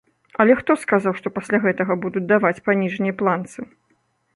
[0.43, 3.59] Але хто сказаў, што пасля гэтага будуць даваць па ніжняй планцы?